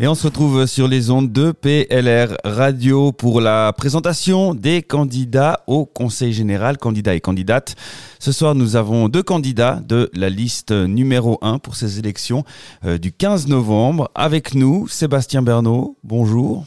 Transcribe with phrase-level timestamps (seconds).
[0.00, 5.60] Et on se retrouve sur les ondes de PLR Radio pour la présentation des candidats
[5.66, 7.76] au Conseil général, candidats et candidates.
[8.18, 12.44] Ce soir, nous avons deux candidats de la liste numéro 1 pour ces élections
[12.84, 14.10] euh, du 15 novembre.
[14.14, 16.66] Avec nous, Sébastien Bernot, bonjour.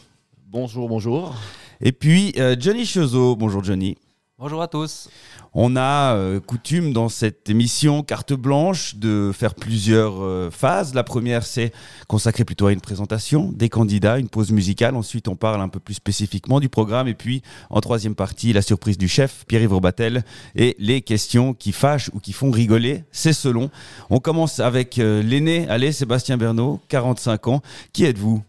[0.50, 1.36] Bonjour, bonjour.
[1.82, 3.98] Et puis euh, Johnny Chezot, bonjour Johnny.
[4.40, 5.10] Bonjour à tous.
[5.54, 10.94] On a euh, coutume dans cette émission carte blanche de faire plusieurs euh, phases.
[10.94, 11.74] La première, c'est
[12.08, 14.96] consacrée plutôt à une présentation des candidats, une pause musicale.
[14.96, 17.08] Ensuite, on parle un peu plus spécifiquement du programme.
[17.08, 20.24] Et puis, en troisième partie, la surprise du chef, Pierre-Yves Robatel,
[20.56, 23.06] et les questions qui fâchent ou qui font rigoler.
[23.12, 23.72] C'est selon.
[24.12, 25.68] On commence avec euh, l'aîné.
[25.68, 27.62] Allez, Sébastien Bernot, 45 ans.
[27.92, 28.44] Qui êtes-vous?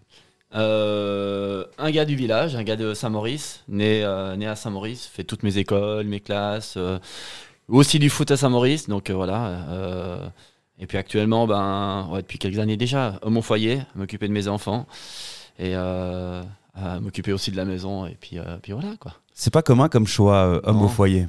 [0.54, 5.24] Euh, un gars du village, un gars de Saint-Maurice, né, euh, né à Saint-Maurice, fait
[5.24, 6.98] toutes mes écoles, mes classes, euh,
[7.68, 10.32] aussi du foot à Saint-Maurice, donc voilà.
[10.78, 14.86] et puis actuellement, ben, depuis quelques années déjà, mon foyer, m'occuper de mes enfants
[15.58, 15.74] et
[17.00, 19.12] m'occuper aussi de la maison, et puis, puis voilà quoi.
[19.34, 21.26] C'est pas commun comme choix, homme au foyer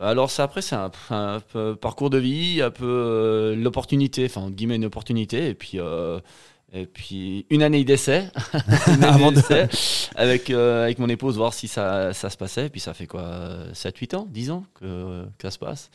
[0.00, 1.42] alors ça, après, c'est un,
[1.80, 5.80] parcours de vie, un peu l'opportunité, enfin, entre guillemets, une opportunité, et puis
[6.72, 8.28] et puis une année d'essai,
[10.16, 12.66] avec, euh, avec mon épouse, voir si ça, ça, se passait.
[12.66, 15.90] Et puis ça fait quoi 7-8 ans 10 ans que, que, ça se passe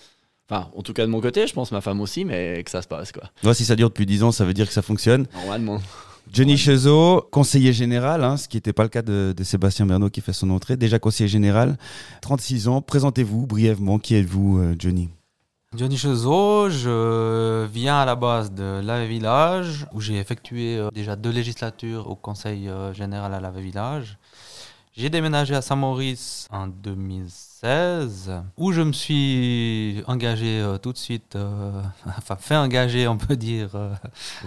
[0.49, 2.81] Enfin, en tout cas de mon côté, je pense ma femme aussi, mais que ça
[2.81, 3.11] se passe.
[3.11, 3.23] Quoi.
[3.43, 5.27] Ouais, si ça dure depuis 10 ans, ça veut dire que ça fonctionne.
[5.35, 5.79] Normalement.
[6.31, 10.09] Johnny Chezot, conseiller général, hein, ce qui n'était pas le cas de, de, Sébastien Bernot
[10.09, 11.77] qui fait son entrée, déjà conseiller général,
[12.21, 12.81] 36 ans.
[12.81, 15.09] Présentez-vous brièvement, qui êtes-vous, euh, Johnny
[15.75, 21.15] Johnny Chezot, je viens à la base de La Village, où j'ai effectué euh, déjà
[21.15, 24.19] deux législatures au Conseil euh, général à La Village.
[24.95, 26.67] J'ai déménagé à Saint-Maurice en
[27.63, 31.37] 2016, où je me suis engagé euh, tout de suite,
[32.17, 33.69] enfin fait engager, on peut dire.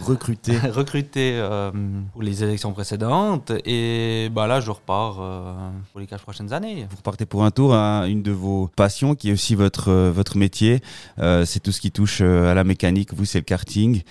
[0.03, 0.59] recruté.
[0.59, 1.43] recruté
[2.13, 3.53] pour les élections précédentes.
[3.65, 5.15] Et bah, là, je repars
[5.93, 6.87] pour les quatre prochaines années.
[6.91, 10.37] Vous repartez pour un tour à une de vos passions, qui est aussi votre, votre
[10.37, 10.81] métier.
[11.17, 13.15] c'est tout ce qui touche à la mécanique.
[13.15, 14.03] Vous, c'est le karting.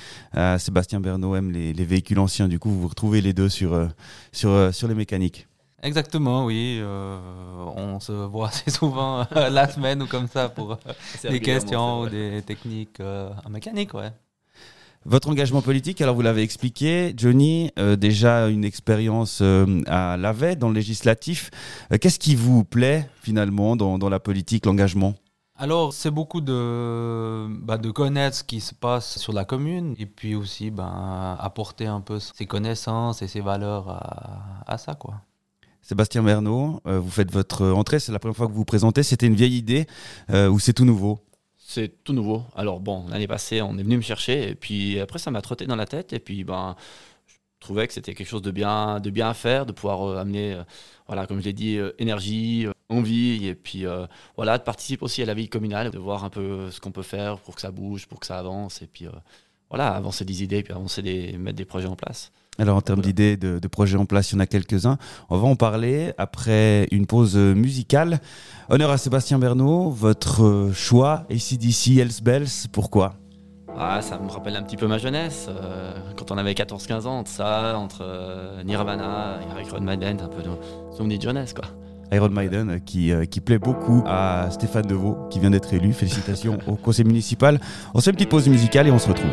[0.58, 2.48] Sébastien Bernot aime les, les, véhicules anciens.
[2.48, 3.88] Du coup, vous vous retrouvez les deux sur,
[4.32, 5.48] sur, sur les mécaniques.
[5.86, 6.80] Exactement, oui.
[6.82, 7.20] Euh,
[7.76, 12.02] on se voit assez souvent euh, la semaine ou comme ça pour euh, des questions
[12.02, 14.12] ou des techniques en mécanique, ouais.
[15.06, 19.44] Votre engagement politique, alors vous l'avez expliqué, Johnny, déjà une expérience
[19.86, 21.52] à l'AVE dans le législatif.
[22.02, 25.14] Qu'est-ce qui vous plaît finalement dans, dans la politique, l'engagement?
[25.58, 30.08] Alors, c'est beaucoup de, bah, de connaître ce qui se passe sur la commune et
[30.08, 34.96] puis aussi bah, apporter un peu ses connaissances et ses valeurs à, à ça.
[34.96, 35.22] quoi.
[35.86, 39.04] Sébastien Bernot, euh, vous faites votre entrée, c'est la première fois que vous vous présentez.
[39.04, 39.86] C'était une vieille idée
[40.32, 41.20] euh, ou c'est tout nouveau?
[41.60, 42.44] C'est tout nouveau.
[42.56, 45.68] Alors bon, l'année passée, on est venu me chercher et puis après, ça m'a trotté
[45.68, 46.76] dans la tête et puis ben,
[47.28, 50.18] je trouvais que c'était quelque chose de bien, de bien à faire, de pouvoir euh,
[50.18, 50.60] amener,
[51.06, 53.86] voilà, comme je l'ai dit, énergie, envie et puis
[54.38, 57.04] voilà, de participer aussi à la vie communale, de voir un peu ce qu'on peut
[57.04, 59.06] faire pour que ça bouge, pour que ça avance et puis
[59.70, 61.04] voilà, avancer des idées, puis avancer
[61.38, 62.32] mettre des projets en place.
[62.58, 64.98] Alors en termes d'idées, de, projets en place, il y en a quelques-uns.
[65.30, 68.20] On va en parler après une pause musicale.
[68.70, 73.16] Honneur à Sébastien Bernot, votre choix, ACDC, Hells Bells, pourquoi?
[73.78, 77.24] Ah, ça me rappelle un petit peu ma jeunesse, euh, quand on avait 14-15 ans,
[77.26, 80.50] ça, entre euh, Nirvana et Iron Maiden, un peu de
[80.96, 81.66] souvenirs de jeunesse, quoi.
[82.14, 85.92] Iron Maiden qui, euh, qui plaît beaucoup à Stéphane Deveau, qui vient d'être élu.
[85.92, 87.60] Félicitations au conseil municipal.
[87.94, 89.32] On se fait une petite pause musicale et on se retrouve.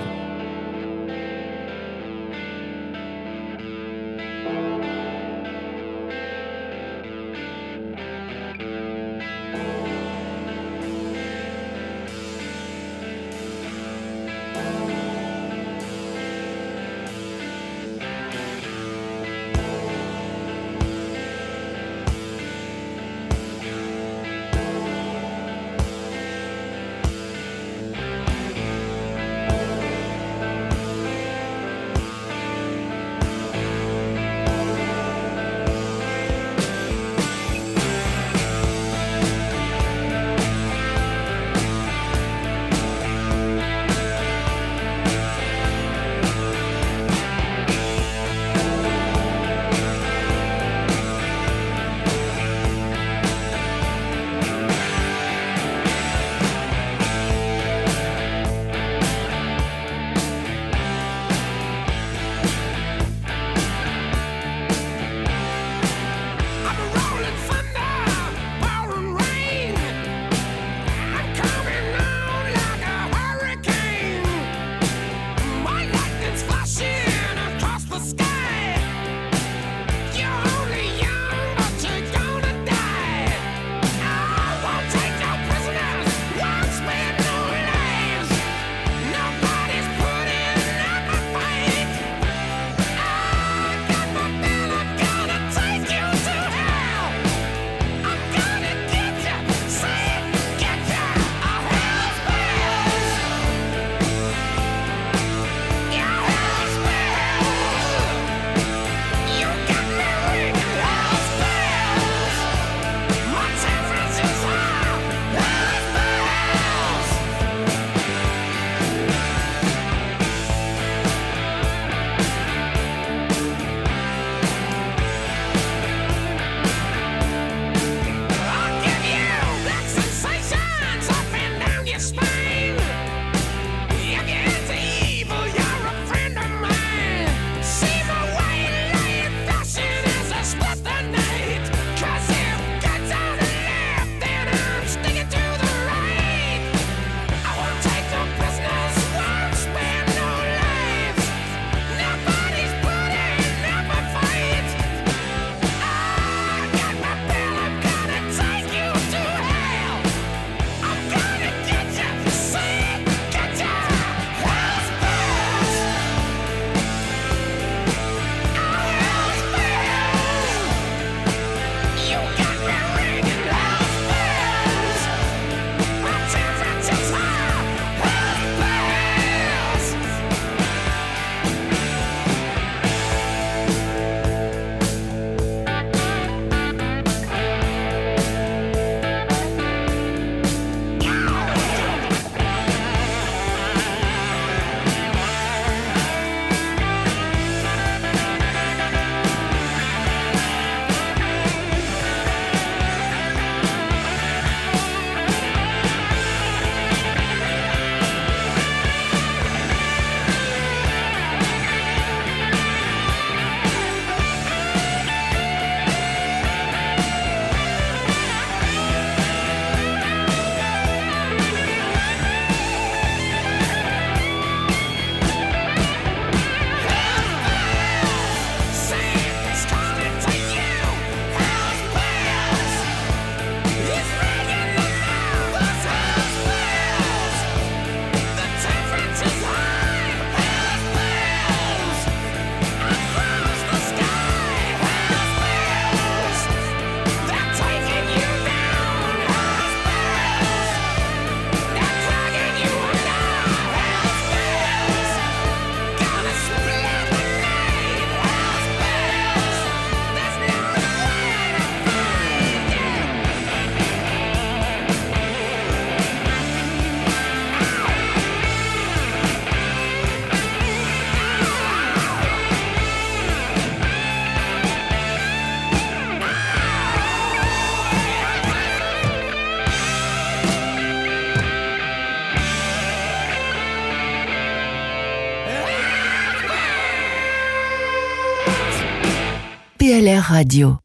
[289.84, 290.76] Radio.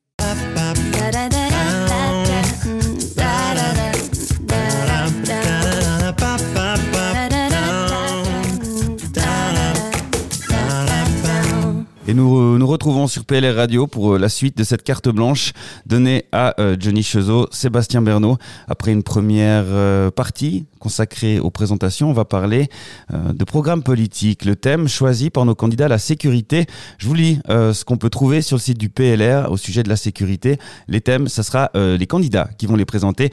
[12.07, 12.46] Et nous
[12.77, 15.53] retrouvons sur PLR Radio pour euh, la suite de cette carte blanche
[15.87, 18.37] donnée à euh, Johnny Chezot, Sébastien Bernot.
[18.67, 22.69] Après une première euh, partie consacrée aux présentations, on va parler
[23.11, 24.45] de programme politique.
[24.45, 26.67] Le thème choisi par nos candidats, la sécurité.
[26.99, 29.89] Je vous lis ce qu'on peut trouver sur le site du PLR au sujet de
[29.89, 30.59] la sécurité.
[30.87, 33.31] Les thèmes, ça sera les candidats qui vont les présenter.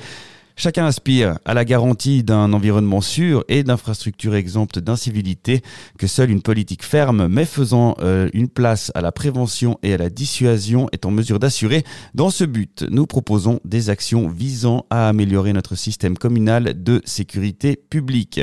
[0.57, 5.63] Chacun aspire à la garantie d'un environnement sûr et d'infrastructures exemptes d'incivilité
[5.99, 9.97] que seule une politique ferme mais faisant euh, une place à la prévention et à
[9.97, 11.83] la dissuasion est en mesure d'assurer.
[12.15, 17.77] Dans ce but, nous proposons des actions visant à améliorer notre système communal de sécurité
[17.77, 18.41] publique.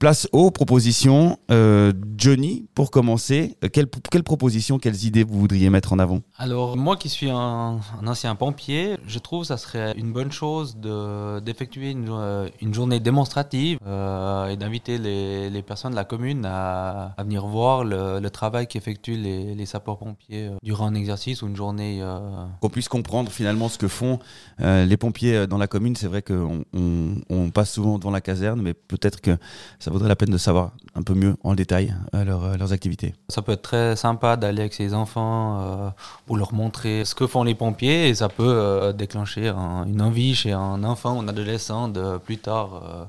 [0.00, 1.36] Place aux propositions.
[1.50, 6.20] Euh, Johnny, pour commencer, euh, quelles, quelles propositions, quelles idées vous voudriez mettre en avant?
[6.38, 10.32] Alors, moi qui suis un, un ancien pompier, je trouve que ça serait une bonne
[10.32, 15.96] chose de- d'effectuer une, euh, une journée démonstrative euh, et d'inviter les, les personnes de
[15.96, 20.94] la commune à, à venir voir le, le travail qu'effectuent les, les sapeurs-pompiers durant un
[20.94, 21.98] exercice ou une journée.
[22.00, 24.18] euh, qu'on puisse comprendre finalement ce que font
[24.60, 25.94] les pompiers dans la commune.
[25.94, 29.36] C'est vrai qu'on on, on passe souvent devant la caserne, mais peut-être que
[29.78, 32.72] ça vaudrait la peine de savoir un peu mieux en détail euh, leur, euh, leurs
[32.72, 33.14] activités.
[33.28, 35.90] Ça peut être très sympa d'aller avec ses enfants euh,
[36.26, 40.34] pour leur montrer ce que font les pompiers et ça peut déclencher un- une envie
[40.34, 43.08] chez un enfant ou un adolescent de plus tard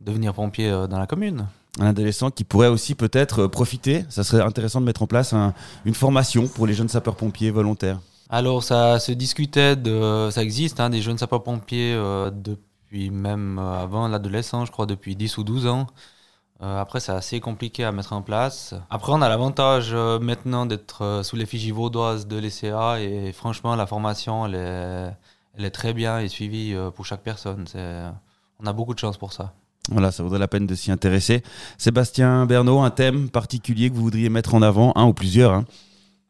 [0.00, 1.46] devenir pompier dans la commune.
[1.78, 4.04] Un adolescent qui pourrait aussi peut-être profiter.
[4.08, 8.00] Ça serait intéressant de mettre en place un- une formation pour les jeunes sapeurs-pompiers volontaires.
[8.28, 12.30] Alors ça se discutait de, ça existe hein, des jeunes sapeurs-pompiers euh,
[12.90, 15.86] depuis même euh, avant l'adolescence, je crois depuis 10 ou 12 ans.
[16.62, 18.74] Euh, après c'est assez compliqué à mettre en place.
[18.90, 23.76] Après on a l'avantage euh, maintenant d'être euh, sous l'effigie vaudoise de l'ECA et franchement
[23.76, 25.16] la formation elle
[25.64, 27.64] est, très bien et suivie pour chaque personne.
[28.58, 29.54] On a beaucoup de chance pour ça.
[29.90, 31.42] Voilà, ça vaudrait la peine de s'y intéresser.
[31.78, 35.64] Sébastien Bernot, un thème particulier que vous voudriez mettre en avant, un ou plusieurs hein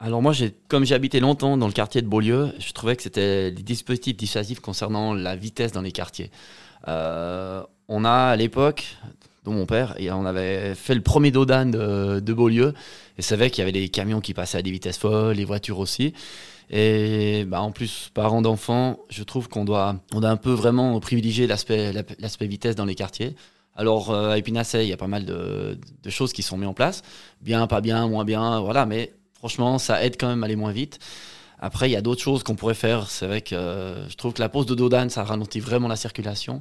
[0.03, 0.33] Alors moi,
[0.69, 4.17] comme j'ai habité longtemps dans le quartier de Beaulieu, je trouvais que c'était des dispositifs
[4.17, 6.31] dissuasifs concernant la vitesse dans les quartiers.
[6.89, 8.97] Euh, on a à l'époque,
[9.45, 12.73] dont mon père, et on avait fait le premier dodan de, de Beaulieu,
[13.19, 15.79] et vrai qu'il y avait des camions qui passaient à des vitesses folles, les voitures
[15.79, 16.15] aussi.
[16.71, 20.99] Et bah, en plus, parents d'enfants, je trouve qu'on doit, on doit un peu vraiment
[21.01, 23.37] privilégier l'aspect, l'aspect vitesse dans les quartiers.
[23.77, 26.69] Alors euh, à Épinasset, il y a pas mal de, de choses qui sont mises
[26.69, 27.03] en place,
[27.43, 30.71] bien, pas bien, moins bien, voilà, mais Franchement, ça aide quand même à aller moins
[30.71, 30.99] vite.
[31.59, 33.11] Après, il y a d'autres choses qu'on pourrait faire.
[33.11, 35.97] C'est vrai que euh, je trouve que la pose de Dodan, ça ralentit vraiment la
[35.97, 36.61] circulation.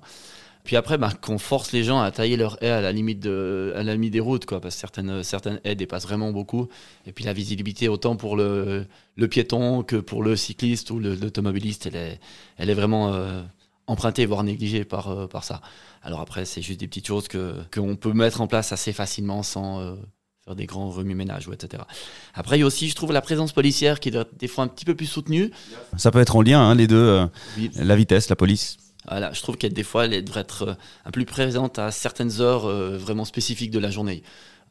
[0.63, 3.74] Puis après, bah, qu'on force les gens à tailler leur haie à la limite, de,
[3.75, 6.69] à la limite des routes, quoi, parce que certaines, certaines haies dépassent vraiment beaucoup.
[7.05, 8.86] Et puis la visibilité, autant pour le,
[9.17, 12.19] le piéton que pour le cycliste ou l'automobiliste, elle est,
[12.57, 13.41] elle est vraiment euh,
[13.88, 15.62] empruntée, voire négligée par, euh, par ça.
[16.01, 19.43] Alors après, c'est juste des petites choses que qu'on peut mettre en place assez facilement
[19.43, 19.98] sans
[20.49, 21.83] faire des grands remue-ménages, ou etc.
[22.33, 24.63] Après, il y a aussi, je trouve, la présence policière qui doit être des fois
[24.63, 25.51] un petit peu plus soutenue.
[25.97, 27.25] Ça peut être en lien, hein, les deux, euh,
[27.57, 27.69] Oui.
[27.75, 28.77] la vitesse, la police.
[29.07, 30.73] Voilà, je trouve qu'elle des fois, elle devrait être euh,
[31.05, 34.23] un peu plus présente à certaines heures euh, vraiment spécifiques de la journée.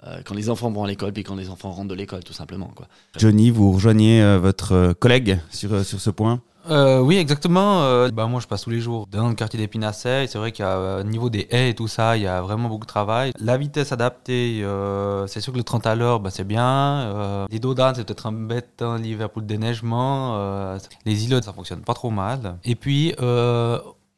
[0.07, 2.33] Euh, quand les enfants vont à l'école, puis quand les enfants rentrent de l'école, tout
[2.33, 2.71] simplement.
[2.75, 2.87] Quoi.
[3.17, 6.41] Johnny, vous rejoignez votre collègue sur, sur ce point?
[6.71, 7.83] Euh, oui, exactement.
[7.83, 10.25] Euh, bah, moi, je passe tous les jours dans le quartier d'Épinasset.
[10.25, 12.69] et C'est vrai qu'au euh, niveau des haies et tout ça, il y a vraiment
[12.69, 13.33] beaucoup de travail.
[13.39, 17.47] La vitesse adaptée, euh, c'est sûr que le 30 à l'heure, bah, c'est bien.
[17.51, 20.79] Les dodanes, c'est peut-être embêtant l'hiver pour le déneigement.
[21.05, 22.59] Les îlots, ça fonctionne pas trop mal.
[22.65, 23.15] Et puis,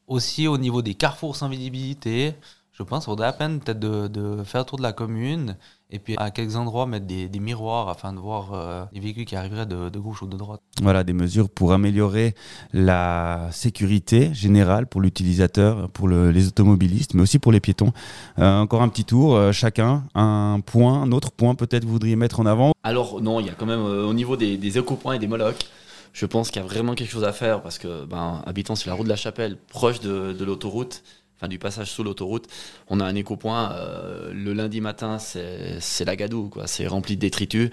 [0.06, 2.34] aussi au niveau des carrefours sans visibilité,
[2.72, 5.56] je pense qu'il vaudrait la peine peut-être de, de faire le tour de la commune
[5.92, 9.24] et puis à quelques endroits mettre des, des miroirs afin de voir euh, les véhicules
[9.24, 10.60] qui arriveraient de, de gauche ou de droite?
[10.82, 12.34] Voilà, des mesures pour améliorer
[12.72, 17.92] la sécurité générale pour l'utilisateur, pour le- les automobilistes, mais aussi pour les piétons.
[18.38, 22.16] Euh, encore un petit tour, euh, chacun, un point, un autre point peut-être vous voudriez
[22.16, 22.72] mettre en avant?
[22.82, 25.26] Alors, non, il y a quand même, euh, au niveau des, des éco-points et des
[25.26, 25.66] molocs,
[26.12, 28.90] je pense qu'il y a vraiment quelque chose à faire parce que, ben, habitant sur
[28.90, 31.02] la route de la Chapelle, proche de, de l'autoroute,
[31.40, 32.46] enfin du passage sous l'autoroute,
[32.88, 33.72] on a un éco-point.
[33.72, 36.66] euh, le lundi matin, c'est la gadoue, quoi.
[36.66, 37.70] C'est rempli de détritus.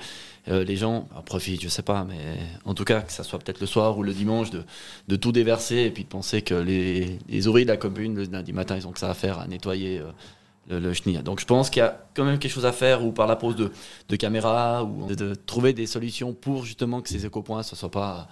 [0.47, 3.39] Euh, les gens en profitent, je sais pas, mais en tout cas, que ça soit
[3.39, 7.19] peut-être le soir ou le dimanche, de, tout déverser et puis de penser que les,
[7.27, 9.47] les ouvriers de la commune, le lundi matin, ils ont que ça à faire, à
[9.47, 9.99] nettoyer.
[9.99, 10.05] euh,
[10.69, 11.21] le, le chenil.
[11.23, 13.35] Donc je pense qu'il y a quand même quelque chose à faire, ou par la
[13.35, 13.71] pose de,
[14.09, 18.27] de caméras, ou de, trouver des solutions pour justement que ces éco-points, ce soit pas,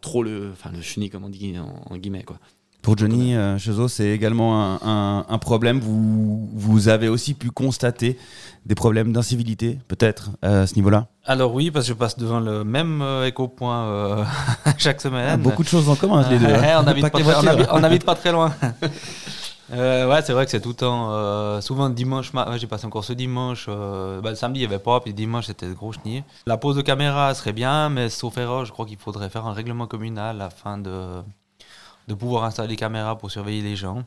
[0.00, 2.38] trop le, enfin le chenil comme on dit en, en guillemets quoi.
[2.82, 5.78] Pour Johnny euh, Chezo, c'est également un, un- un problème.
[5.78, 8.18] Vous, vous avez aussi pu constater
[8.66, 11.06] des problèmes d'incivilité, peut-être, à ce niveau-là?
[11.24, 14.24] Alors oui, parce que je passe devant le même euh, éco-point euh,
[14.78, 15.28] chaque semaine.
[15.32, 16.46] Ah, Beaucoup de choses en commun, les deux.
[16.46, 16.78] Hein.
[16.80, 17.10] on n'habite Pas
[18.14, 18.52] très- pas loin.
[19.74, 21.08] Euh, ouais, c'est vrai que c'est tout le temps.
[21.12, 23.66] euh, souvent dimanche, ma- ouais, j'ai passé encore ce dimanche.
[23.70, 26.24] euh, bah, le samedi, il n'y avait pas, puis dimanche, c'était le gros chenille.
[26.46, 29.54] La pose de caméra serait bien, mais sauf erreur, je crois qu'il faudrait faire un
[29.54, 31.22] règlement communal afin de,
[32.08, 34.04] de pouvoir installer des caméras pour surveiller les gens.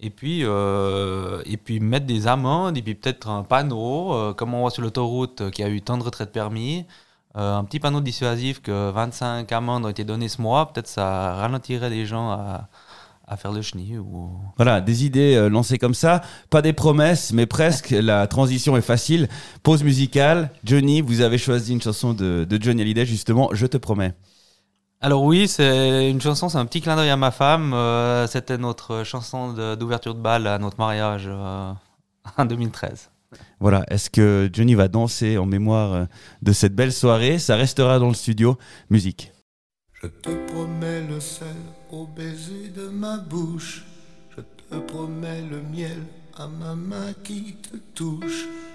[0.00, 4.52] Et puis, euh, et puis mettre des amendes, et puis peut-être un panneau, euh, comme
[4.54, 6.86] on voit sur l'autoroute euh, qui a eu tant de retraits de permis.
[7.36, 11.34] euh, un petit panneau dissuasif que 25 amendes ont été données ce mois, peut-être ça
[11.36, 12.68] ralentirait les gens à,
[13.28, 13.96] à faire le chenille.
[13.98, 14.30] Ou...
[14.56, 17.90] Voilà, des idées euh, lancées comme ça, pas des promesses, mais presque.
[17.96, 19.28] La transition est facile.
[19.62, 20.50] Pause musicale.
[20.64, 24.14] Johnny, vous avez choisi une chanson de, de Johnny Hallyday, justement, Je te promets.
[25.04, 27.72] Alors oui, c'est une chanson, c'est un petit clin d'œil à ma femme.
[27.74, 31.72] euh, C'était notre chanson de- d'ouverture de, bal à notre mariage euh,
[32.38, 33.10] en 2013.
[33.58, 36.04] Voilà, est-ce que Johnny va danser en mémoire euh,
[36.42, 37.38] de cette belle soirée?
[37.38, 38.56] Ça restera dans le studio.
[38.90, 39.32] Musique.
[40.02, 41.46] Je te promets le sel
[41.90, 43.84] au baiser de ma bouche.
[44.36, 45.98] Je te promets le miel
[46.36, 48.46] à ma main qui te touche.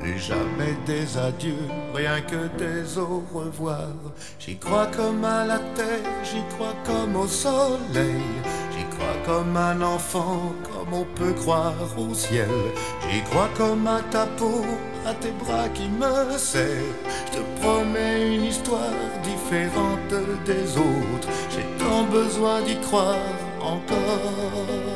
[0.00, 3.88] Plus jamais des adieux, rien que des au revoir.
[4.38, 8.22] J'y crois comme à la terre, j'y crois comme au soleil.
[8.76, 12.48] J'y crois comme un enfant, comme on peut croire au ciel.
[13.10, 14.64] J'y crois comme à ta peau,
[15.06, 16.94] à tes bras qui me serrent.
[17.26, 21.28] Je te promets une histoire différente des autres.
[21.50, 23.16] J'ai tant besoin d'y croire
[23.62, 24.95] encore.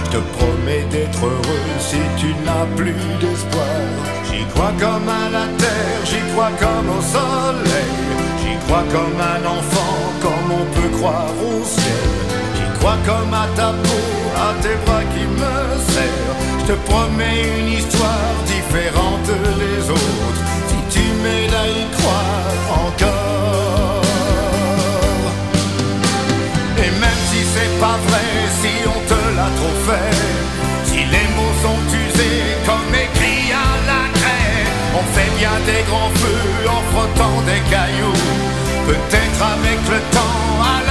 [0.11, 2.91] Je te promets d'être heureux si tu n'as plus
[3.21, 3.79] d'espoir.
[4.29, 7.91] J'y crois comme à la terre, j'y crois comme au soleil.
[8.41, 12.09] J'y crois comme un enfant, comme on peut croire au ciel.
[12.55, 14.03] J'y crois comme à ta peau,
[14.35, 15.55] à tes bras qui me
[15.93, 16.39] serrent.
[16.59, 20.43] Je te promets une histoire différente des autres.
[20.67, 24.01] Si tu m'aides à y croire encore.
[26.83, 28.27] Et même si c'est pas vrai,
[28.61, 30.15] si on te trop fait,
[30.85, 34.65] si les mots sont usés comme écrits à la craie,
[34.99, 38.21] on fait bien des grands feux en frottant des cailloux.
[38.87, 40.90] Peut-être avec le temps, à la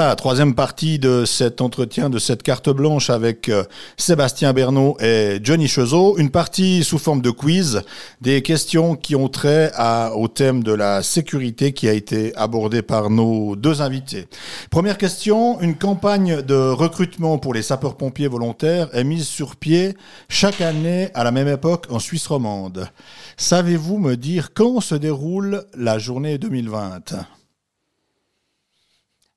[0.00, 3.64] Voilà, troisième partie de cet entretien, de cette carte blanche avec euh,
[3.98, 6.16] Sébastien Bernot et Johnny Chezot.
[6.16, 7.82] Une partie sous forme de quiz,
[8.22, 9.70] des questions qui ont trait
[10.14, 14.26] au thème de la sécurité qui a été abordé par nos deux invités.
[14.70, 19.98] Première question, une campagne de recrutement pour les sapeurs-pompiers volontaires est mise sur pied
[20.30, 22.88] chaque année à la même époque en Suisse romande.
[23.36, 27.39] Savez-vous me dire quand se déroule la journée 2020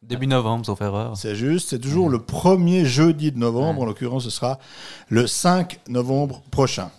[0.08, 1.16] Début novembre, sauf erreur.
[1.16, 3.82] C'est juste, c'est toujours le premier jeudi de novembre.
[3.82, 4.60] En l'occurrence, ce sera
[5.08, 6.92] le 5 novembre prochain.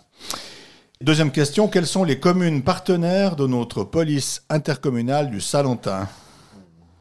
[1.03, 6.09] Deuxième question, quelles sont les communes partenaires de notre police intercommunale du Salentin?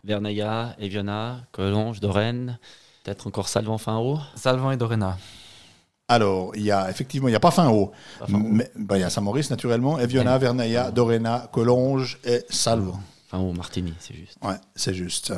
[0.03, 2.59] Vernaya, Eviona, Collonges, Dorène,
[3.03, 4.19] peut-être encore Salvan fin haut?
[4.35, 5.17] Salvan et Dorena.
[6.09, 7.93] Alors, il y a effectivement, il n'y a pas fin haut.
[8.19, 8.43] Pas fin haut.
[8.43, 10.37] Mais bah, il y a Saint-Maurice naturellement, Eviona.
[10.37, 12.99] Vernaya, Dorena, Collonges et Salvan.
[13.33, 14.37] Fin haut, Martigny, c'est juste.
[14.43, 15.33] Ouais, c'est juste.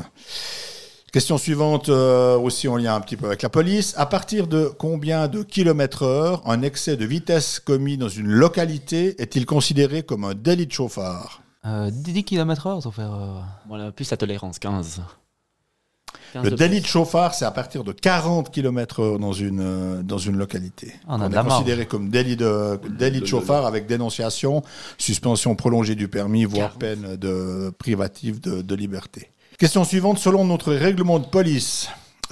[1.13, 3.93] Question suivante, euh, aussi en lien un petit peu avec la police.
[3.95, 9.15] À partir de combien de kilomètres heure un excès de vitesse commis dans une localité
[9.21, 11.41] est-il considéré comme un délit de chauffard?
[11.65, 13.45] Euh, 10 km heure, sauf erreur.
[13.69, 15.01] Voilà, plus la tolérance, 15.
[16.35, 16.81] 15 Le de délit plus.
[16.81, 20.93] de chauffard, c'est à partir de 40 km heure dans une, euh, dans une localité.
[21.07, 24.61] Ah, on a de est considéré comme délit de, délit de chauffard avec dénonciation,
[24.97, 26.79] suspension prolongée du permis, voire 40.
[26.79, 29.31] peine de privative de, de liberté.
[29.57, 31.87] Question suivante, selon notre règlement de police,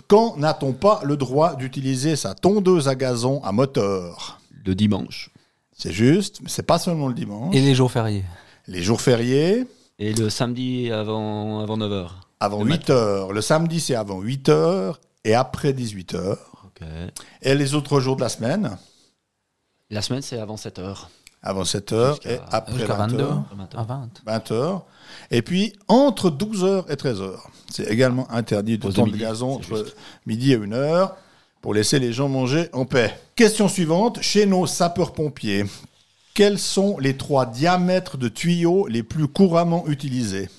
[0.09, 4.41] quand n'a-t-on pas le droit d'utiliser sa tondeuse à gazon à moteur?
[4.65, 5.29] Le dimanche.
[5.77, 7.55] C'est juste, mais c'est pas seulement le dimanche.
[7.55, 8.25] Et les jours fériés.
[8.67, 9.65] Les jours fériés,
[9.97, 12.07] Et le samedi avant, avant 9h.
[12.43, 13.31] Avant Le 8 heures.
[13.33, 16.61] Le samedi, c'est avant 8 heures et après 18 heures.
[16.65, 16.85] Ok.
[17.41, 18.77] Et les autres jours de la semaine?
[19.89, 21.05] La semaine, c'est avant 7h.
[21.41, 23.23] Avant 7 heures et après Jusqu'à 20 22.
[23.23, 23.43] heures.
[23.75, 24.09] À 20.
[24.25, 24.85] 20 heures.
[25.31, 27.49] Et puis, entre 12 heures et 13 heures.
[27.69, 29.95] C'est également interdit de temps de gazon entre juste.
[30.25, 31.15] midi et 1 heure
[31.61, 33.13] pour laisser les gens manger en paix.
[33.35, 34.21] Question suivante.
[34.21, 35.65] Chez nos sapeurs-pompiers,
[36.33, 40.49] quels sont les trois diamètres de tuyaux les plus couramment utilisés?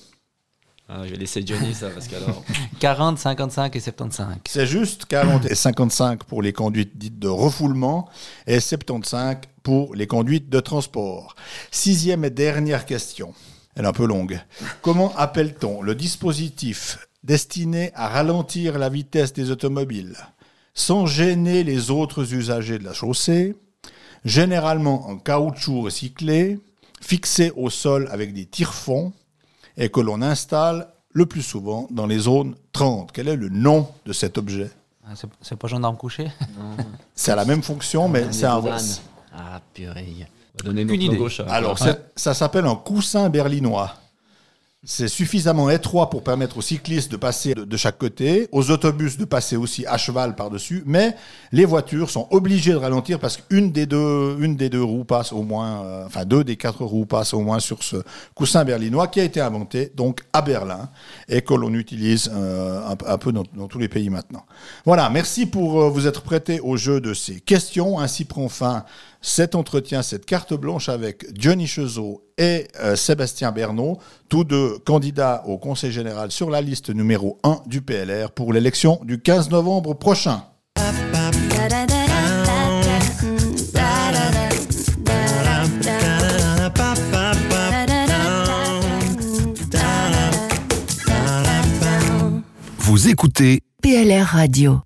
[0.87, 2.43] Ah, je vais laisser Johnny ça, parce qu'alors.
[2.79, 4.35] 40, 55 et 75.
[4.47, 8.07] C'est juste 40 et 55 pour les conduites dites de refoulement
[8.45, 11.35] et 75 pour les conduites de transport.
[11.71, 13.33] Sixième et dernière question.
[13.75, 14.39] Elle est un peu longue.
[14.83, 20.15] Comment appelle-t-on le dispositif destiné à ralentir la vitesse des automobiles?
[20.75, 23.55] Sans gêner les autres usagers de la chaussée,
[24.23, 26.59] généralement en caoutchouc recyclé,
[27.01, 29.13] fixé au sol avec des tire-fonds
[29.77, 33.11] et que l'on installe le plus souvent dans les zones 30.
[33.11, 34.69] Quel est le nom de cet objet?
[35.07, 36.31] Ah, C'est pas gendarme couché
[37.13, 38.63] C'est à la même fonction, mais On c'est est un.
[39.37, 40.07] Ah, purée.
[40.17, 41.29] On va donner notre idée.
[41.29, 41.43] ça.
[41.49, 41.77] Alors, Ouais.
[41.87, 43.93] c'est- ça s'appelle un coussin berlinois.
[44.87, 49.25] C'est suffisamment étroit pour permettre aux cyclistes de passer de, chaque côté, aux autobus de
[49.25, 51.15] passer aussi à cheval par-dessus, mais
[51.51, 55.41] les voitures sont obligées de ralentir parce qu'une des deux, des deux roues passe au
[55.41, 57.97] moins, euh, enfin deux des quatre roues passent au moins sur ce
[58.35, 60.89] coussin berlinois qui a été inventé donc à Berlin
[61.27, 64.45] et que l'on utilise euh, un, un peu dans, dans tous les pays maintenant.
[64.85, 67.99] Voilà, merci pour euh, vous être prêté au jeu de ces questions.
[67.99, 68.85] Ainsi prend fin
[69.25, 73.97] cet entretien, cette carte blanche avec Johnny Chezot et euh, Sébastien Bernot,
[74.29, 78.99] tous deux candidats au Conseil général sur la liste numéro 1 du PLR pour l'élection
[79.03, 80.43] du 15 novembre prochain.
[92.77, 94.85] Vous écoutez PLR Radio.